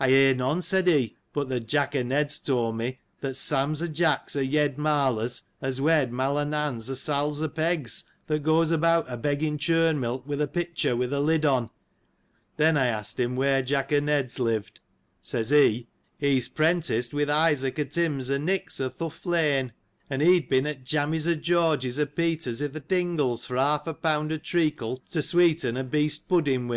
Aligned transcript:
I 0.00 0.08
hear 0.08 0.34
none, 0.34 0.60
said 0.60 0.88
he, 0.88 1.14
but 1.32 1.48
that 1.48 1.68
Jack 1.68 1.94
o' 1.94 2.02
Ned's 2.02 2.40
told 2.40 2.76
me, 2.76 2.98
that 3.20 3.36
Sam's 3.36 3.80
o' 3.80 3.86
Jack's, 3.86 4.34
o' 4.34 4.40
Yed 4.40 4.76
Marler's, 4.76 5.42
has 5.60 5.80
wed 5.80 6.10
Mai 6.12 6.26
o' 6.26 6.42
Nan's, 6.42 6.90
o' 6.90 6.94
Sal's 6.94 7.40
o' 7.40 7.48
Peg's, 7.48 8.02
that 8.26 8.42
goes 8.42 8.72
about 8.72 9.06
a 9.08 9.16
begging 9.16 9.58
churn 9.58 10.00
milk, 10.00 10.26
with 10.26 10.42
a 10.42 10.48
pitcher, 10.48 10.96
with 10.96 11.12
a 11.12 11.20
lid 11.20 11.46
on. 11.46 11.70
Then, 12.56 12.76
I 12.76 12.86
asked 12.86 13.20
him, 13.20 13.36
where 13.36 13.62
Jack 13.62 13.92
o' 13.92 14.00
Ned's 14.00 14.40
lived: 14.40 14.80
says 15.20 15.50
he, 15.50 15.86
he's 16.18 16.48
'pren 16.48 16.80
ticed 16.84 17.14
with 17.14 17.30
Isaac 17.30 17.78
o' 17.78 17.84
Tim's, 17.84 18.32
o' 18.32 18.38
Nick's 18.38 18.80
o' 18.80 18.88
th' 18.88 18.98
Hough 18.98 19.24
lane; 19.24 19.72
and 20.10 20.20
he'd 20.22 20.48
been 20.48 20.66
at 20.66 20.82
Jammy's 20.82 21.28
o' 21.28 21.34
George's, 21.36 22.00
o' 22.00 22.06
Peter's, 22.06 22.60
i' 22.60 22.66
th' 22.66 22.88
Dingles, 22.88 23.44
for 23.44 23.54
half 23.56 23.86
a 23.86 23.94
pound 23.94 24.32
of 24.32 24.42
treacle, 24.42 24.96
to 25.12 25.22
sweeten 25.22 25.76
a 25.76 25.84
West 25.84 26.28
pudding 26.28 26.40
with; 26.42 26.46
and 26.46 26.46
his 26.46 26.68
1. 26.68 26.70